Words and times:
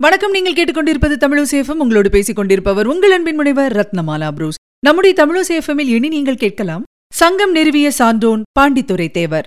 வணக்கம். 0.00 0.34
நீங்கள் 0.36 0.56
கேட்டுக்கொண்டிருப்பது 0.58 1.14
தமிழசேஃபம் 1.22 1.80
உங்களோடு 1.84 2.10
பேசிக் 2.10 2.36
கொண்டிருப்பவர் 2.36 2.86
உங்கள் 2.86 3.10
அன்பின் 3.10 3.36
முனைவர் 3.36 3.74
ரத்னமாலா 3.78 4.28
புரூஸ். 4.30 4.58
நம்முடைய 4.86 5.12
தமிழசேஃபமில் 5.22 5.92
இனி 5.96 6.08
நீங்கள் 6.08 6.42
கேட்கலாம் 6.44 6.84
சங்கம் 7.14 7.54
நிறுவிய 7.54 7.90
சான்றோன் 7.90 8.42
பாண்டித்துரை 8.60 9.10
தேவர். 9.10 9.46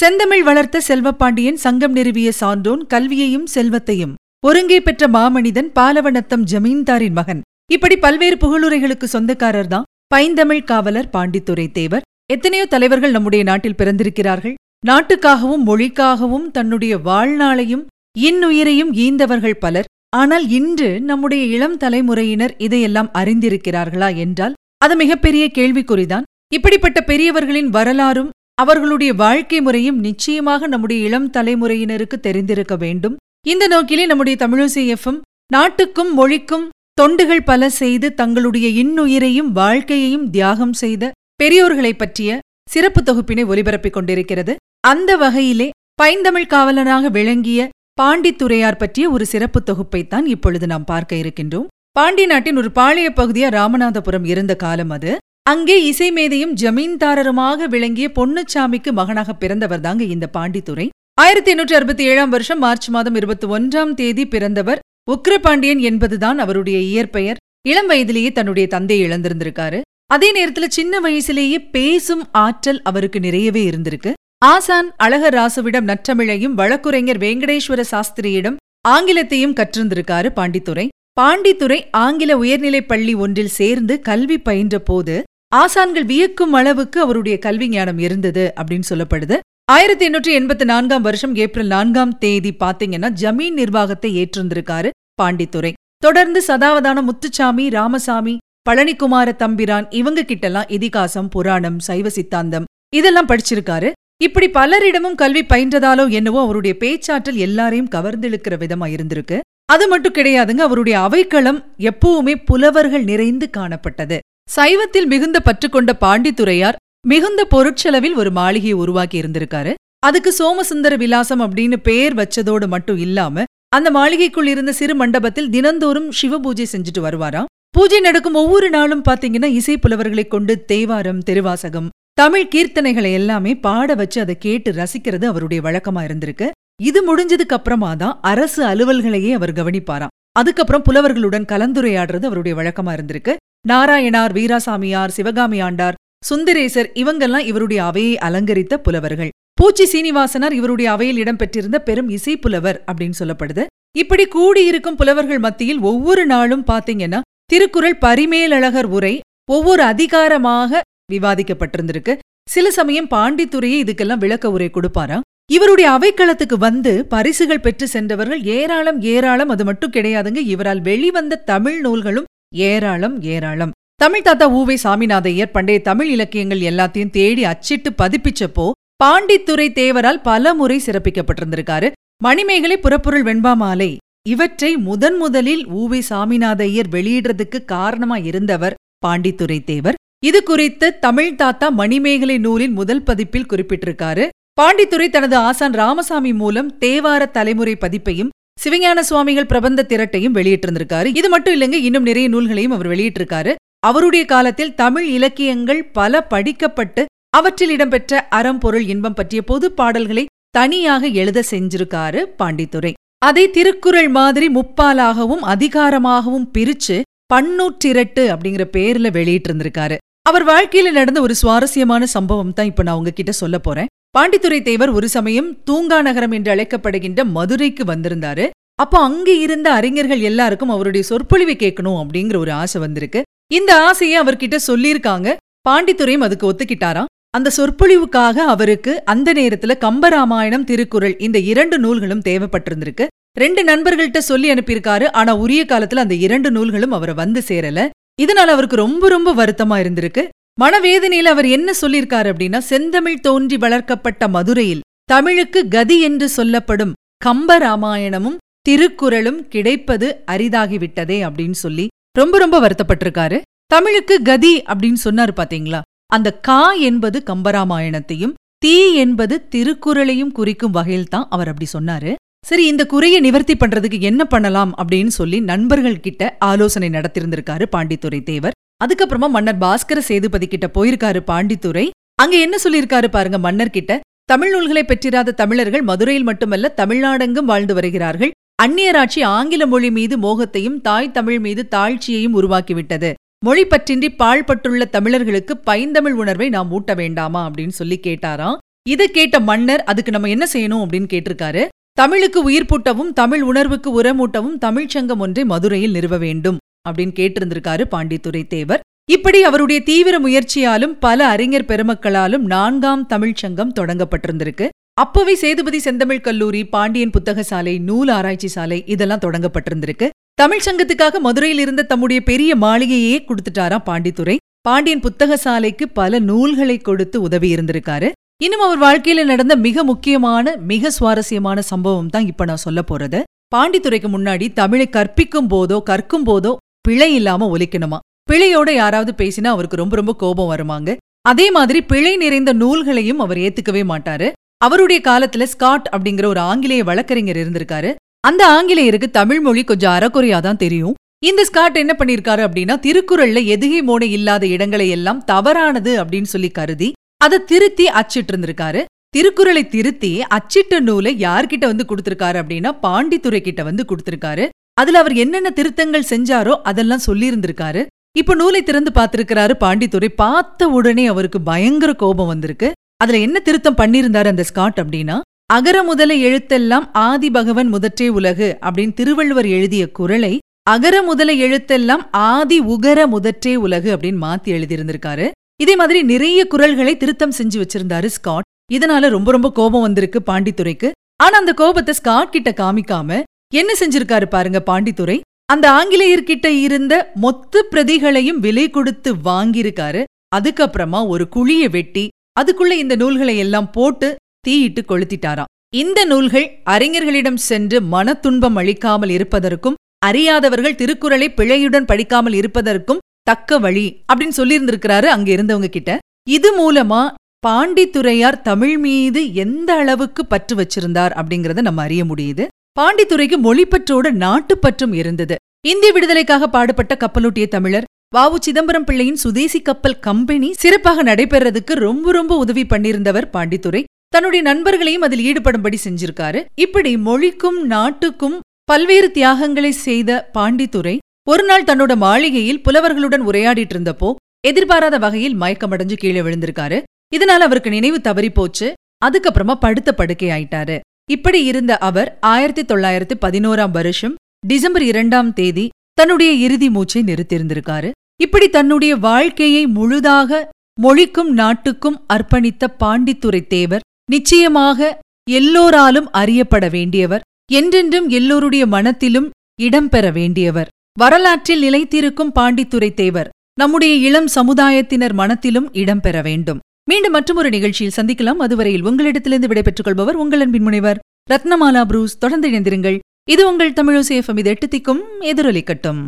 செந்தமிழ் 0.00 0.42
வளர்த்த 0.46 0.80
செல்வப்பாண்டியன் 0.86 1.58
சங்கம் 1.62 1.94
நிறுவிய 1.96 2.28
சான்றோன் 2.40 2.82
கல்வியையும் 2.92 3.48
செல்வத்தையும். 3.54 4.14
ஒருங்கே 4.46 4.78
பெற்ற 4.86 5.02
மாமனிதன் 5.16 5.68
பாலவனத்தம் 5.78 6.44
ஜமீன்தாரின் 6.52 7.16
மகன். 7.18 7.40
இப்படி 7.74 7.96
பல்வேறு 8.04 8.36
புகழுரைகளுக்கு 8.44 9.08
சொந்தக்காரர் 9.14 9.70
தான் 9.74 9.88
பைந்தமிழ் 10.14 10.62
காவலர் 10.70 11.10
பாண்டித்துரை 11.16 11.66
தேவர் 11.78 12.06
எத்தனையோ 12.34 12.64
தலைவர்கள் 12.74 13.14
நம்முடைய 13.16 13.42
நாட்டில் 13.50 13.78
பிறந்திருக்கிறார்கள். 13.80 14.56
நாட்டுக்காகவும் 14.86 15.66
மொழிக்காகவும் 15.68 16.48
தன்னுடைய 16.56 16.92
வாழ்நாளையும் 17.10 17.84
இன்னுயிரையும் 18.28 18.94
ஈந்தவர்கள் 19.04 19.60
பலர். 19.66 19.90
ஆனால் 20.16 20.48
இன்று 20.60 20.90
நம்முடைய 21.10 21.44
இளம் 21.56 21.78
தலைமுறையினர் 21.84 22.58
இதையெல்லாம் 22.66 23.14
அறிந்திருக்கிறார்களா 23.20 24.12
என்றால் 24.24 24.58
அது 24.84 24.94
மிகப்பெரிய 25.04 25.44
கேள்விக்குறிதான். 25.58 26.28
இப்படிப்பட்ட 26.56 26.98
பெரியவர்களின் 27.10 27.72
வரலாறும் 27.78 28.30
அவர்களுடைய 28.60 29.14
வாழ்க்கை 29.14 29.60
முறையும் 29.60 29.98
நிச்சயமாக 29.98 30.66
நம்முடைய 30.66 31.06
இளம் 31.06 31.30
தலைமுறையினருக்கு 31.30 32.20
தெரிந்திருக்க 32.20 32.76
வேண்டும். 32.76 33.16
இந்த 33.46 33.66
நோக்கிலே 33.66 34.06
நம்முடைய 34.06 34.48
தமிழிசை 34.48 34.94
எஃப்எம் 34.94 35.20
நாட்டுக்கும் 35.52 36.14
மொழிக்கும் 36.14 36.68
தொண்டுகள் 37.00 37.44
பல 37.44 37.70
செய்து 37.70 38.14
தங்களுடைய 38.14 38.84
இன்னுயிரையும் 38.84 39.52
வாழ்க்கையையும் 39.52 40.30
தியாகம் 40.30 40.72
செய்த 40.72 41.12
பெரியோர்களைப் 41.42 41.98
பற்றிய 41.98 42.38
சிறப்பு 42.70 43.02
தொகுப்பினை 43.02 43.44
ஒலிபரப்பிக் 43.44 43.90
கொண்டிருக்கிறது. 43.90 44.56
அந்த 44.80 45.16
வகையிலே 45.16 45.70
பைந்தமிழ் 45.94 46.46
காவலனாக 46.46 47.08
விளங்கிய 47.08 47.68
பாண்டித்துரையார் 48.02 48.78
பற்றிய 48.78 49.10
ஒரு 49.10 49.26
சிறப்பு 49.26 49.62
தொகுப்பைத்தான் 49.66 50.24
இப்பொழுது 50.24 50.66
நாம் 50.66 50.84
பார்க்க 50.84 51.16
இருக்கின்றோம். 51.16 51.66
பாண்டி 51.92 52.26
நாட்டின் 52.26 52.56
ஒரு 52.56 52.70
பாளைய 52.70 53.12
பகுதியா 53.16 53.50
ராமநாதபுரம் 53.50 54.26
இருந்த 54.26 54.56
காலம் 54.56 54.90
அது. 54.90 55.18
அங்கே 55.50 55.76
இசைமேதையும் 55.90 56.54
ஜமீன்தாரருமாக 56.62 57.66
விளங்கிய 57.66 58.06
பொன்னுச்சாமிக்கு 58.18 58.90
மகனாக 58.92 59.32
பிறந்தவர் 59.32 59.80
தாங்க 59.80 60.04
இந்த 60.04 60.26
பாண்டித்துரை 60.36 60.86
ஆயிரத்தி 61.18 61.50
எண்ணூற்றி 61.52 61.74
அறுபத்தி 61.74 62.04
ஏழாம் 62.04 62.28
வருஷம் 62.28 62.58
மார்ச் 62.58 62.88
மாதம் 62.88 63.14
இருபத்தி 63.14 63.46
ஒன்றாம் 63.46 63.92
தேதி 63.94 64.24
பிறந்தவர் 64.26 64.82
உக்ரபாண்டியன் 65.10 65.80
என்பதுதான் 65.80 66.38
அவருடைய 66.38 66.78
இயற்பெயர். 66.80 67.40
இளம் 67.68 67.86
வயதிலேயே 67.86 68.32
தன்னுடைய 68.32 68.66
தந்தையை 68.68 69.08
இழந்திருந்திருக்காரு. 69.08 69.80
அதே 70.06 70.28
நேரத்துல 70.32 70.68
சின்ன 70.68 71.00
வயசுலேயே 71.00 71.58
பேசும் 71.70 72.22
ஆற்றல் 72.44 72.82
அவருக்கு 72.82 73.20
நிறையவே 73.20 73.62
இருந்திருக்கு. 73.70 74.12
ஆசான் 74.44 74.90
அழகர் 74.96 75.38
ராசுவிடம் 75.40 75.90
நற்றமிழையும் 75.90 76.54
வழக்குரைஞர் 76.60 77.18
வெங்கடேஸ்வர 77.18 77.80
சாஸ்திரியிடம் 77.90 78.56
ஆங்கிலத்தையும் 78.88 79.56
கற்றிருந்திருக்காரு 79.60 80.28
பாண்டித்துரை 80.38 80.86
பாண்டித்துரை 81.20 81.80
ஆங்கில 82.04 82.32
உயர்நிலைப் 82.36 82.88
பள்ளி 82.88 83.14
ஒன்றில் 83.14 83.56
சேர்ந்து 83.60 83.94
கல்வி 84.00 84.38
பயின்ற 84.38 84.76
போது 84.78 85.16
ஆசான்கள் 85.52 86.04
வியக்கும் 86.10 86.52
அளவுக்கு 86.52 87.00
அவருடைய 87.00 87.38
கல்வி 87.38 87.68
ஞானம் 87.68 87.98
இருந்தது 87.98 88.52
அப்படின்னு 88.58 88.88
சொல்லப்படுது. 88.90 89.36
ஆயிரத்தி 89.68 90.04
எண்ணூற்றி 90.08 90.32
எண்பத்தி 90.38 90.64
நான்காம் 90.64 91.02
வருஷம் 91.02 91.34
ஏப்ரல் 91.34 91.66
நான்காம் 91.66 92.12
தேதி 92.18 92.52
பாத்தீங்கன்னா 92.60 93.08
ஜமீன் 93.22 93.56
நிர்வாகத்தை 93.60 94.10
ஏற்றிருந்திருக்காரு 94.20 94.90
பாண்டித்துரை 95.22 95.72
தொடர்ந்து 95.98 96.40
சதாவதான 96.48 96.98
முத்துச்சாமி 97.08 97.66
ராமசாமி 97.68 98.34
பழனிக்குமார 98.68 99.28
தம்பிரான் 99.42 99.86
இவங்க 100.00 100.24
கிட்டலாம் 100.30 100.70
இதிகாசம் 100.76 101.28
புராணம் 101.28 101.78
சைவ 101.78 102.08
சித்தாந்தம் 102.08 102.68
இதெல்லாம் 102.96 103.28
படிச்சிருக்காரு. 103.28 103.90
இப்படி 104.22 104.46
பலரிடமும் 104.50 105.20
கல்வி 105.24 105.44
பயின்றதாலோ 105.48 106.04
என்னவோ 106.10 106.40
அவருடைய 106.40 106.74
பேச்சாற்றல் 106.78 107.38
எல்லாரையும் 107.46 107.92
கவர்ந்திழுக்கிற 107.94 108.54
விதமா 108.64 108.86
இருந்திருக்கு. 108.96 109.36
அது 109.64 109.84
மட்டும் 109.88 110.14
கிடையாதுங்க 110.14 110.62
அவருடைய 110.68 110.96
அவைக்களம் 111.06 111.60
எப்பவுமே 111.90 112.34
புலவர்கள் 112.44 113.04
நிறைந்து 113.04 113.46
காணப்பட்டது. 113.56 114.18
சைவத்தில் 114.56 115.06
மிகுந்த 115.06 115.38
பற்றுக்கொண்ட 115.40 115.92
பாண்டித்துறையார் 116.04 116.76
பாண்டித்துரையார் 116.76 116.76
மிகுந்த 117.08 117.42
பொருட்செலவில் 117.50 118.16
ஒரு 118.20 118.30
மாளிகையை 118.38 118.72
உருவாக்கி 118.72 119.16
இருந்திருக்காரு. 119.20 119.72
அதுக்கு 120.06 120.32
சோமசுந்தர 120.32 120.96
விலாசம் 120.96 121.42
அப்படின்னு 121.44 121.76
பேர் 121.88 122.14
வச்சதோடு 122.14 122.66
மட்டும் 122.66 122.96
இல்லாம 122.96 123.44
அந்த 123.76 123.90
மாளிகைக்குள் 123.90 124.46
இருந்த 124.46 124.72
சிறு 124.72 124.94
மண்டபத்தில் 124.94 125.50
தினந்தோறும் 125.50 126.10
சிவ 126.10 126.38
பூஜை 126.38 126.66
செஞ்சுட்டு 126.72 127.02
வருவாராம். 127.06 127.48
பூஜை 127.76 128.00
நடக்கும் 128.00 128.34
ஒவ்வொரு 128.34 128.70
நாளும் 128.70 129.02
பாத்தீங்கன்னா 129.08 129.44
இசை 129.44 129.76
புலவர்களை 129.76 130.28
கொண்டு 130.28 130.64
தேவாரம் 130.64 131.20
திருவாசகம் 131.28 131.88
தமிழ் 132.14 132.48
கீர்த்தனைகளை 132.54 133.12
எல்லாமே 133.12 133.52
பாட 133.66 133.94
வச்சு 133.94 134.20
அதை 134.20 134.38
கேட்டு 134.38 134.72
ரசிக்கிறது 134.72 135.24
அவருடைய 135.24 135.60
வழக்கமா 135.66 136.02
இருந்திருக்கு. 136.08 136.48
இது 136.82 137.00
முடிஞ்சதுக்கு 137.08 137.56
அப்புறமா 137.58 137.94
தான் 137.94 138.18
அரசு 138.20 138.64
அலுவல்களையே 138.64 139.32
அவர் 139.32 139.52
கவனிப்பாராம். 139.52 140.14
அதுக்கப்புறம் 140.38 140.84
புலவர்களுடன் 140.88 141.50
கலந்துரையாடுறது 141.52 142.24
அவருடைய 142.24 142.54
வழக்கமா 142.58 142.92
இருந்திருக்கு. 142.98 143.36
நாராயணார் 143.68 144.32
வீராசாமியார் 144.32 145.12
சிவகாமி 145.16 145.58
ஆண்டார் 145.62 145.96
சுந்தரேசர் 146.28 146.88
இவங்கெல்லாம் 146.94 147.46
இவருடைய 147.50 147.84
அவையை 147.84 148.18
அலங்கரித்த 148.18 148.74
புலவர்கள். 148.76 149.28
பூச்சி 149.54 149.84
சீனிவாசனார் 149.92 150.52
இவருடைய 150.52 150.90
அவையில் 150.90 151.20
இடம்பெற்றிருந்த 151.22 151.78
பெரும் 151.78 152.08
இசை 152.08 152.36
புலவர் 152.36 152.78
அப்படின்னு 152.86 153.18
சொல்லப்படுது. 153.18 153.64
இப்படி 153.98 154.24
கூடியிருக்கும் 154.26 154.96
புலவர்கள் 154.96 155.38
மத்தியில் 155.38 155.80
ஒவ்வொரு 155.80 156.26
நாளும் 156.26 156.64
பாத்தீங்கன்னா 156.66 157.20
திருக்குறள் 157.46 157.98
பரிமேலழகர் 157.98 158.88
உரை 158.96 159.14
ஒவ்வொரு 159.50 159.82
அதிகாரமாக 159.82 160.80
விவாதிக்கப்பட்டிருந்திருக்கு. 161.12 162.16
சில 162.50 162.70
சமயம் 162.70 163.08
பாண்டித்துறையே 163.10 163.78
இதுக்கெல்லாம் 163.84 164.22
விளக்க 164.24 164.50
உரை 164.50 164.70
கொடுப்பாராம். 164.74 165.26
இவருடைய 165.52 165.90
அவைக்களத்துக்கு 165.90 166.56
வந்து 166.58 167.06
பரிசுகள் 167.06 167.60
பெற்று 167.60 167.88
சென்றவர்கள் 167.88 168.42
ஏராளம் 168.42 169.00
ஏராளம் 169.14 169.48
அது 169.48 169.64
மட்டும் 169.64 169.92
கிடையாதுங்க. 169.92 170.42
இவரால் 170.54 170.82
வெளிவந்த 170.90 171.42
தமிழ் 171.52 171.80
நூல்களும் 171.80 172.28
ஏராளம் 172.54 173.22
ஏராளம். 173.22 173.70
தமிழ் 173.94 174.22
தாத்தா 174.22 174.50
ஊவை 174.50 174.76
சாமிநாதையர் 174.84 175.50
பண்டைய 175.52 175.80
தமிழ் 175.80 176.10
இலக்கியங்கள் 176.10 176.60
எல்லாத்தையும் 176.60 177.10
தேடி 177.10 177.44
அச்சிட்டு 177.44 177.90
பதிப்பிச்சப்போ 178.02 178.70
பாண்டித்துறை 179.04 179.72
தேவரால் 179.72 180.22
பல 180.22 180.54
முறை 180.54 180.82
சிறப்பிக்கப்பட்டிருந்திருக்காரு. 180.86 181.90
மணிமேகலை 182.22 182.78
புறப்பொருள் 182.78 183.22
வெண்பா 183.22 183.54
மாலை. 183.54 183.96
இவற்றை 184.28 184.76
முதன் 184.76 185.16
முதலில் 185.16 185.68
ஊவை 185.68 186.02
சாமிநாதையர் 186.10 186.90
வெளியிடுறதுக்கு 186.92 187.64
காரணமா 187.64 188.16
இருந்தவர் 188.16 188.74
பாண்டித்துறை 189.06 189.64
தேவர். 189.64 189.94
இது 190.24 190.42
குறித்து 190.42 190.98
தமிழ் 190.98 191.34
தாத்தா 191.34 191.68
மணிமேகலை 191.68 192.38
நூலின் 192.38 192.72
முதல் 192.72 193.02
பதிப்பில் 193.02 193.46
குறிப்பிட்டிருக்காரு. 193.50 194.28
பாண்டித்துறை 194.60 195.08
தனது 195.08 195.36
ஆசான் 195.36 195.72
ராமசாமி 195.72 196.32
மூலம் 196.32 196.78
தேவார 196.78 197.30
தலைமுறை 197.30 197.76
பதிப்பையும் 197.80 198.28
சிவஞான 198.62 198.98
சுவாமிகள் 199.08 199.50
பிரபந்த 199.52 199.86
திரட்டையும் 199.90 200.34
வெளியிட்டிருந்திருக்காரு. 200.34 201.08
இது 201.20 201.28
மட்டும் 201.28 201.54
இல்லைங்க 201.56 201.78
இன்னும் 201.88 202.08
நிறைய 202.08 202.26
நூல்களையும் 202.28 202.74
அவர் 202.76 202.90
வெளியிட்டிருக்காரு. 202.92 203.52
அவருடைய 203.86 204.24
காலத்தில் 204.24 204.74
தமிழ் 204.74 205.06
இலக்கியங்கள் 205.16 205.80
பல 205.98 206.22
படிக்கப்பட்டு 206.32 207.02
அவற்றில் 207.36 207.70
இடம்பெற்ற 207.70 208.20
அறம் 208.38 208.58
பொருள் 208.58 208.86
இன்பம் 208.92 209.16
பற்றிய 209.18 209.40
பொது 209.42 209.66
பாடல்களை 209.72 210.24
தனியாக 210.50 211.06
எழுத 211.22 211.44
செஞ்சிருக்காரு 211.50 212.20
பாண்டித்துரை. 212.40 212.92
அதை 213.18 213.44
திருக்குறள் 213.50 214.10
மாதிரி 214.18 214.46
முப்பாலாகவும் 214.48 215.42
அதிகாரமாகவும் 215.54 216.50
பிரிச்சு 216.58 216.96
பன்னூற்றிரட்டு 217.34 218.22
அப்படிங்கிற 218.34 218.64
பேர்ல 218.76 219.10
வெளியிட்டு 219.16 219.48
இருந்திருக்காரு 219.50 219.96
அவர் 220.28 220.44
வாழ்க்கையில 220.44 220.90
நடந்த 220.90 221.20
ஒரு 221.20 221.34
சுவாரஸ்யமான 221.34 222.06
சம்பவம் 222.16 222.54
தான் 222.56 222.70
இப்ப 222.70 222.82
நான் 222.82 222.98
உங்ககிட்ட 223.00 223.32
சொல்ல 223.32 223.56
போறேன். 223.58 223.90
பாண்டித்துரை 224.16 224.58
தேவர் 224.62 224.90
ஒரு 224.90 225.08
சமயம் 225.08 225.48
தூங்கா 225.68 225.98
நகரம் 226.06 226.32
என்று 226.36 226.50
அழைக்கப்படுகின்ற 226.54 227.20
மதுரைக்கு 227.36 227.84
வந்திருந்தாரு. 227.84 228.44
அப்போ 228.80 228.98
அங்கே 228.98 229.34
இருந்த 229.38 229.68
அறிஞர்கள் 229.72 230.20
எல்லாருக்கும் 230.20 230.74
அவருடைய 230.74 231.02
சொற்பொழிவை 231.06 231.54
கேட்கணும் 231.56 232.00
அப்படிங்கிற 232.02 232.36
ஒரு 232.36 232.52
ஆசை 232.52 232.78
வந்திருக்கு. 232.80 233.20
இந்த 233.52 233.70
ஆசையை 233.82 234.16
அவர்கிட்ட 234.22 234.56
சொல்லியிருக்காங்க. 234.66 235.28
பாண்டித்துரையும் 235.68 236.26
அதுக்கு 236.26 236.46
ஒத்துக்கிட்டாராம். 236.52 237.10
அந்த 237.36 237.48
சொற்பொழிவுக்காக 237.56 238.36
அவருக்கு 238.54 238.92
அந்த 239.04 239.32
நேரத்துல 239.32 239.72
கம்பராமாயணம் 239.86 240.64
திருக்குறள் 240.64 241.16
இந்த 241.26 241.38
இரண்டு 241.52 241.78
நூல்களும் 241.78 242.26
தேவைப்பட்டிருந்திருக்கு. 242.28 243.06
ரெண்டு 243.38 243.62
நண்பர்கள்ட்ட 243.64 244.20
சொல்லி 244.30 244.48
அனுப்பியிருக்காரு. 244.52 245.06
ஆனா 245.12 245.32
உரிய 245.36 245.62
காலத்துல 245.68 246.04
அந்த 246.04 246.16
இரண்டு 246.26 246.50
நூல்களும் 246.50 246.94
அவரை 246.98 247.14
வந்து 247.14 247.40
சேரல. 247.48 247.88
இதனால 248.22 248.50
அவருக்கு 248.54 248.76
ரொம்ப 248.76 249.08
ரொம்ப 249.08 249.34
வருத்தமா 249.40 249.76
இருந்திருக்கு. 249.84 250.24
மனவேதனையில 250.60 251.28
அவர் 251.34 251.46
என்ன 251.46 251.72
சொல்லியிருக்காரு 251.82 252.28
அப்படின்னா 252.32 252.58
செந்தமிழ் 252.70 253.24
தோன்றி 253.26 253.56
வளர்க்கப்பட்ட 253.56 254.28
மதுரையில் 254.28 254.84
தமிழுக்கு 255.04 255.60
கதி 255.68 255.96
என்று 256.00 256.28
சொல்லப்படும் 256.28 256.92
கம்பராமாயணமும் 257.24 258.38
திருக்குறளும் 258.66 259.38
கிடைப்பது 259.48 260.06
அரிதாகிவிட்டதே 260.32 261.18
அப்படின்னு 261.26 261.58
சொல்லி 261.64 261.86
ரொம்ப 262.18 262.38
ரொம்ப 262.38 262.56
வருத்தப்பட்டிருக்காரு. 262.64 263.38
தமிழுக்கு 263.66 264.14
கதி 264.28 264.54
அப்படின்னு 264.70 265.00
சொன்னாரு 265.04 265.32
பாத்தீங்களா? 265.36 265.80
அந்த 266.06 266.28
கா 266.48 266.62
என்பது 266.88 267.18
கம்பராமாயணத்தையும் 267.30 268.34
தீ 268.64 268.74
என்பது 268.94 269.34
திருக்குறளையும் 269.54 270.32
குறிக்கும் 270.38 270.74
வகையில் 270.78 271.12
தான் 271.14 271.26
அவர் 271.34 271.50
அப்படி 271.52 271.68
சொன்னாரு. 271.76 272.12
சரி 272.46 272.64
இந்த 272.66 272.82
குறையை 272.86 273.20
நிவர்த்தி 273.20 273.54
பண்றதுக்கு 273.54 273.98
என்ன 274.10 274.22
பண்ணலாம் 274.24 274.72
அப்படின்னு 274.80 275.12
சொல்லி 275.18 275.38
நண்பர்கள் 275.50 276.02
கிட்ட 276.06 276.22
ஆலோசனை 276.50 276.88
நடத்திருந்திருக்காரு 276.88 277.64
பாண்டித்துரை 277.74 278.20
தேவர். 278.30 278.56
அதுக்கப்புறமா 278.84 279.28
மன்னர் 279.36 279.62
பாஸ்கர 279.64 279.98
சேதுபதி 280.10 280.46
கிட்ட 280.46 280.68
போயிருக்காரு 280.76 281.22
பாண்டித்துரை 281.30 281.86
அங்க 282.22 282.36
என்ன 282.46 282.56
சொல்லியிருக்காரு 282.64 283.08
பாருங்க 283.16 283.38
மன்னர் 283.46 283.76
கிட்ட? 283.76 283.92
தமிழ் 284.32 284.52
நூல்களை 284.52 284.82
பெற்றிராத 284.82 285.34
தமிழர்கள் 285.40 285.84
மதுரையில் 285.90 286.28
மட்டுமல்ல 286.28 286.66
தமிழ்நாடெங்கும் 286.80 287.50
வாழ்ந்து 287.52 287.74
வருகிறார்கள். 287.78 288.32
அந்நியராட்சி 288.62 289.22
ஆங்கில 289.22 289.66
மொழி 289.66 289.90
மீது 289.90 290.18
மோகத்தையும் 290.18 290.80
தாய் 290.80 291.10
தமிழ் 291.10 291.38
மீது 291.38 291.68
தாழ்ச்சியையும் 291.68 292.42
உருவாக்கிவிட்டது. 292.42 293.14
மொழி 293.44 293.66
பற்றின்றி 293.66 294.08
பாழ்பட்டுள்ள 294.18 294.90
தமிழர்களுக்கு 294.90 295.58
பைந்தமிழ் 295.58 296.12
உணர்வை 296.12 296.48
நாம் 296.48 296.72
ஊட்ட 296.72 296.94
வேண்டாமா 296.94 297.50
அப்படின்னு 297.50 297.68
சொல்லி 297.68 298.00
கேட்டாராம். 298.02 298.56
இதை 298.88 299.08
கேட்ட 299.08 299.40
மன்னர் 299.40 299.84
அதுக்கு 299.84 300.10
நம்ம 300.10 300.28
என்ன 300.28 300.46
செய்யணும்? 300.52 300.86
அப்படின்னு 300.86 301.06
கேட்டிருக்காரு. 301.12 301.68
தமிழுக்கு 301.92 302.42
உயிர் 302.42 302.66
பூட்டவும் 302.66 303.12
தமிழ் 303.12 303.40
உணர்வுக்கு 303.40 304.02
உரமூட்டவும் 304.02 304.58
தமிழ்ச் 304.58 304.88
சங்கம் 304.88 305.18
ஒன்றை 305.18 305.44
மதுரையில் 305.44 305.92
நிறுவ 305.92 306.18
வேண்டும். 306.18 306.58
அப்படின்னு 306.88 307.14
கேட்டிருந்திருக்காரு 307.20 307.84
பாண்டித்துரை 307.90 308.46
தேவர் 308.46 308.80
இப்படி 309.10 309.42
அவருடைய 309.42 309.82
தீவிர 309.82 310.18
முயற்சியாலும் 310.18 310.96
பல 311.00 311.26
அறிஞர் 311.26 311.64
பெருமக்களாலும் 311.64 312.46
நான்காம் 312.46 313.06
தமிழ்ச் 313.06 313.36
சங்கம் 313.36 313.72
தொடங்கப்பட்டிருந்திருக்கு. 313.80 314.68
அப்பவே 314.96 315.34
சேதுபதி 315.34 315.78
செந்தமிழ் 315.78 316.24
கல்லூரி 316.24 316.60
பாண்டியன் 316.64 317.12
புத்தக 317.14 317.42
சாலை 317.42 317.72
நூல் 317.78 318.08
ஆராய்ச்சி 318.08 318.48
சாலை 318.48 318.78
இதெல்லாம் 318.86 319.22
தொடங்கப்பட்டிருந்திருக்கு. 319.24 320.06
தமிழ் 320.34 320.64
சங்கத்துக்காக 320.66 321.18
மதுரையில் 321.18 321.58
இருந்த 321.58 321.82
தம்முடைய 321.82 322.20
பெரிய 322.22 322.50
மாளிகையே 322.56 323.14
கொடுத்துட்டாராம் 323.28 323.86
பாண்டித்துரை 323.86 324.36
பாண்டியன் 324.68 325.00
புத்தக 325.00 325.36
சாலைக்கு 325.36 325.84
பல 325.98 326.18
நூல்களை 326.18 326.76
கொடுத்து 326.78 327.16
உதவி 327.22 327.48
இருந்திருக்காரு. 327.54 328.08
இன்னும் 328.42 328.64
அவர் 328.66 328.82
வாழ்க்கையில 328.86 329.24
நடந்த 329.24 329.56
மிக 329.66 329.84
முக்கியமான 329.84 330.56
மிக 330.72 330.90
சுவாரஸ்யமான 330.90 331.62
சம்பவம் 331.70 332.12
தான் 332.14 332.26
இப்ப 332.26 332.44
நான் 332.44 332.64
சொல்ல 332.66 332.82
போறது. 332.90 333.20
பாண்டித்துரைக்கு 333.56 334.10
முன்னாடி 334.16 334.48
தமிழை 334.52 334.88
கற்பிக்கும் 334.88 335.50
போதோ 335.50 335.78
கற்கும் 335.82 336.26
போதோ 336.26 336.52
பிழை 336.88 337.10
இல்லாம 337.14 337.48
ஒலிக்கணுமா? 337.56 337.98
பிழையோட 338.32 338.70
யாராவது 338.82 339.14
பேசினா 339.22 339.48
அவருக்கு 339.54 339.80
ரொம்ப 339.82 339.96
ரொம்ப 339.96 340.12
கோபம் 340.24 340.50
வருமாங்க. 340.52 340.90
அதே 341.28 341.46
மாதிரி 341.50 341.80
பிழை 341.82 342.12
நிறைந்த 342.16 342.50
நூல்களையும் 342.52 343.18
அவர் 343.18 343.40
ஏத்துக்கவே 343.46 343.82
மாட்டாரு. 343.84 344.28
அவருடைய 344.66 345.00
காலத்துல 345.08 345.44
ஸ்காட் 345.52 345.86
அப்படிங்கிற 345.92 346.26
ஒரு 346.32 346.40
ஆங்கிலேய 346.50 346.82
வழக்கறிஞர் 346.88 347.40
இருந்திருக்காரு. 347.42 347.90
அந்த 348.28 348.42
ஆங்கிலேயருக்கு 348.56 349.08
தமிழ் 349.10 349.40
மொழி 349.40 349.62
கொஞ்சம் 349.64 349.94
அறக்குறையா 349.96 350.38
தான் 350.46 350.60
தெரியும். 350.64 350.96
இந்த 351.28 351.42
ஸ்காட் 351.48 351.78
என்ன 351.82 351.92
பண்ணிருக்காரு 351.98 352.42
அப்படின்னா 352.46 352.74
திருக்குறள்ல 352.86 353.40
எதுகை 353.54 353.80
மோனை 353.88 354.08
இல்லாத 354.18 354.44
இடங்களை 354.54 354.86
எல்லாம் 354.96 355.20
தவறானது 355.24 355.92
அப்படின்னு 356.02 356.30
சொல்லி 356.34 356.50
கருதி 356.58 356.88
அதை 357.24 357.38
திருத்தி 357.50 357.86
அச்சிட்டு 358.00 358.32
இருந்திருக்காரு 358.32 358.82
திருக்குறளை 359.16 359.62
திருத்தி 359.68 360.10
அச்சிட்ட 360.36 360.80
நூலை 360.80 361.12
யார்கிட்ட 361.24 361.64
வந்து 361.72 361.84
கொடுத்திருக்காரு 361.88 362.38
அப்படின்னா 362.42 362.70
பாண்டித்துரை 362.84 363.40
கிட்ட 363.40 363.62
வந்து 363.68 363.84
கொடுத்திருக்காரு. 363.90 364.44
அதுல 364.80 365.00
அவர் 365.02 365.14
என்னென்ன 365.22 365.48
திருத்தங்கள் 365.50 366.10
செஞ்சாரோ 366.12 366.54
அதெல்லாம் 366.70 367.06
சொல்லியிருந்திருக்காரு. 367.06 367.82
இப்ப 368.18 368.34
நூலை 368.34 368.60
திறந்து 368.62 368.90
பார்த்திருக்கிறாரு 368.94 369.54
பாண்டித்துரை 369.64 370.10
பார்த்த 370.22 370.68
உடனே 370.78 371.06
அவருக்கு 371.06 371.40
பயங்கர 371.50 371.90
கோபம் 372.02 372.30
வந்திருக்கு. 372.32 372.70
அதுல 373.00 373.18
என்ன 373.18 373.38
திருத்தம் 373.40 373.76
பண்ணியிருந்தார் 373.76 374.30
அந்த 374.32 374.44
ஸ்காட் 374.50 374.80
அப்படின்னா 374.82 375.16
அகர 375.52 375.78
முதல 375.82 376.14
எழுத்தெல்லாம் 376.28 376.86
ஆதி 377.04 377.28
பகவன் 377.30 377.68
முதற்றே 377.68 378.08
உலகு 378.08 378.48
அப்படின்னு 378.66 378.94
திருவள்ளுவர் 378.94 379.48
எழுதிய 379.56 379.84
குரலை 379.98 380.32
அகர 380.70 380.96
முதல 381.02 381.30
எழுத்தெல்லாம் 381.46 382.02
ஆதி 382.10 382.58
உகர 382.74 383.06
முதற்றே 383.06 383.54
உலகு 383.56 383.88
அப்படின்னு 383.96 384.20
மாத்தி 384.26 384.50
எழுதியிருந்திருக்காரு. 384.56 385.26
இதே 385.62 385.74
மாதிரி 385.76 386.00
நிறைய 386.02 386.40
குரல்களை 386.46 386.94
திருத்தம் 386.96 387.34
செஞ்சு 387.38 387.58
வச்சிருந்தாரு 387.62 388.08
ஸ்காட். 388.16 388.46
இதனால 388.72 389.08
ரொம்ப 389.08 389.30
ரொம்ப 389.30 389.48
கோபம் 389.52 389.84
வந்திருக்கு 389.86 390.20
பாண்டித்துரைக்கு 390.26 390.88
ஆனா 391.22 391.36
அந்த 391.38 391.52
கோபத்தை 391.52 391.94
ஸ்காட் 391.94 392.34
கிட்ட 392.34 392.50
காமிக்காம 392.60 393.18
என்ன 393.54 393.72
செஞ்சிருக்காரு 393.80 394.26
பாருங்க 394.26 394.58
பாண்டித்துரை 394.66 395.18
அந்த 395.52 395.66
ஆங்கிலேயர்கிட்ட 395.70 396.48
இருந்த 396.66 396.94
மொத்த 397.14 397.64
பிரதிகளையும் 397.70 398.40
விலை 398.44 398.66
கொடுத்து 398.70 399.10
வாங்கியிருக்காரு. 399.28 400.02
அதுக்கப்புறமா 400.36 401.00
ஒரு 401.08 401.24
குழிய 401.28 401.64
வெட்டி 401.68 402.04
அதுக்குள்ள 402.40 402.74
இந்த 402.82 402.94
நூல்களை 402.96 403.36
எல்லாம் 403.38 403.70
போட்டு 403.70 404.08
தீயிட்டு 404.40 404.82
கொளுத்திட்டாராம். 404.88 405.50
இந்த 405.74 406.00
நூல்கள் 406.04 406.46
அறிஞர்களிடம் 406.74 407.40
சென்று 407.48 407.78
மனத்துன்பம் 407.94 408.58
அளிக்காமல் 408.60 409.12
இருப்பதற்கும் 409.16 409.78
அறியாதவர்கள் 410.06 410.78
திருக்குறளை 410.80 411.28
பிழையுடன் 411.38 411.88
படிக்காமல் 411.90 412.32
இருப்பதற்கும் 412.32 413.02
தக்க 413.22 413.58
வழி 413.58 413.86
அப்படின்னு 414.08 414.38
சொல்லியிருந்திருக்கிறாரு 414.38 415.08
அங்க 415.14 415.28
இருந்தவங்க 415.36 415.68
கிட்ட. 415.70 415.98
இது 416.36 416.50
மூலமா 416.60 417.02
பாண்டித்துரையார் 417.46 418.38
தமிழ் 418.42 418.76
மீது 418.78 419.20
எந்த 419.44 419.70
அளவுக்கு 419.74 420.22
பற்று 420.26 420.54
வச்சிருந்தார் 420.56 421.14
அப்படிங்கறத 421.20 421.60
நம்ம 421.68 421.82
அறிய 421.82 422.04
முடியுது. 422.04 422.46
பாண்டித்துரைக்கு 422.80 423.36
மொழிப்பற்றோடு 423.46 424.10
நாட்டுப்பற்றும் 424.24 424.94
இருந்தது. 424.94 425.36
இந்திய 425.68 425.92
விடுதலைக்காக 425.92 426.46
பாடுபட்ட 426.46 426.94
கப்பலூட்டிய 427.04 427.46
தமிழர் 427.48 427.88
வாவு 428.16 428.38
சிதம்பரம் 428.40 428.84
பிள்ளையின் 428.84 429.16
சுதேசி 429.16 429.62
கப்பல் 429.62 429.98
கம்பெனி 429.98 430.52
சிறப்பாக 430.52 431.02
நடைபெறதுக்கு 431.02 431.72
ரொம்ப 431.72 432.12
ரொம்ப 432.12 432.36
உதவி 432.36 432.62
பண்ணியிருந்தவர் 432.62 433.26
பாண்டித்துரை. 433.32 433.84
தன்னுடைய 434.08 434.54
நண்பர்களையும் 434.54 435.00
அதில் 435.00 435.22
ஈடுபடும்படி 435.26 435.76
செஞ்சிருக்காரு. 435.84 436.44
இப்படி 436.54 436.96
மொழிக்கும் 436.96 437.66
நாட்டுக்கும் 437.66 438.40
பல்வேறு 438.64 439.10
தியாகங்களை 439.10 439.70
செய்த 439.70 440.30
பாண்டித்துரை 440.34 440.98
ஒரு 441.28 441.44
நாள் 441.44 441.64
தன்னோட 441.64 441.96
மாளிகையில் 441.96 442.62
புலவர்களுடன் 442.62 443.26
உரையாடிட்டு 443.26 443.76
இருந்தப்போ 443.76 444.14
எதிர்பாராத 444.46 444.98
வகையில் 444.98 445.40
மயக்கமடைஞ்சு 445.40 445.92
கீழே 445.92 446.20
விழுந்திருக்காரு. 446.20 446.82
இதனால 447.16 447.46
அவருக்கு 447.48 447.70
நினைவு 447.70 448.00
தவறி 448.00 448.30
போச்சு. 448.30 448.72
அதுக்கப்புறமா 449.06 449.54
படுத்த 449.54 449.92
படுக்கை 449.94 450.28
ஆயிட்டாரு. 450.28 450.78
இப்படி 451.10 451.44
இருந்த 451.44 451.78
அவர் 451.78 452.18
ஆயிரத்தி 452.20 452.62
தொள்ளாயிரத்தி 452.62 453.16
பதினோராம் 453.26 453.70
வருஷம் 453.70 454.14
டிசம்பர் 454.46 454.82
இரண்டாம் 454.82 455.32
தேதி 455.32 455.68
தன்னுடைய 455.92 456.32
இறுதி 456.32 456.70
மூச்சை 456.70 457.02
நிறுத்தியிருந்திருக்காரு. 457.02 457.90
இப்படி 458.22 458.48
தன்னுடைய 458.48 458.96
வாழ்க்கையை 458.96 459.66
முழுதாக 459.66 460.48
மொழிக்கும் 460.80 461.32
நாட்டுக்கும் 461.32 462.00
அர்ப்பணித்த 462.12 462.64
பாண்டித்துரை 462.82 463.46
தேவர் 463.46 463.84
நிச்சயமாக 464.10 464.98
எல்லோராலும் 465.30 466.08
அறியப்பட 466.10 466.68
வேண்டியவர் 466.68 467.24
என்றென்றும் 467.52 468.08
எல்லோருடைய 468.08 468.66
மனத்திலும் 468.66 469.30
இடம்பெற 469.62 470.06
வேண்டியவர். 470.18 470.68
வரலாற்றில் 470.98 471.62
நிலைத்திருக்கும் 471.62 472.34
பாண்டித்துரை 472.34 472.94
தேவர் 472.94 473.30
நம்முடைய 473.60 473.94
இளம் 473.94 474.28
சமுதாயத்தினர் 474.34 475.12
மனத்திலும் 475.12 475.72
இடம்பெற 475.72 476.22
வேண்டும். 476.22 476.60
மீண்டும் 476.90 477.12
மற்றொரு 477.12 477.50
நிகழ்ச்சியில் 477.50 477.96
சந்திக்கலாம். 477.96 478.42
அதுவரையில் 478.46 478.84
உங்களிடத்திலிருந்து 478.84 479.50
விடைபெற்றுக் 479.52 479.84
கொள்பவர் 479.84 480.16
உங்கள் 480.16 480.40
அன்பின் 480.40 480.62
முனைவர் 480.62 481.00
ரத்னமாலா 481.30 481.84
புரூஸ். 481.84 482.18
தொடர்ந்து 482.18 482.48
இணைந்திருங்கள். 482.50 482.98
இது 483.24 483.48
உங்கள் 483.48 483.72
தமிழோசேஃபம் 483.72 484.38
இது 484.38 484.50
எட்டு 484.50 484.66
திக்கும் 484.66 485.02
எதிரொலிக்கட்டும். 485.20 486.02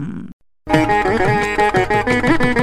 Thank 0.72 2.56
you. 2.56 2.61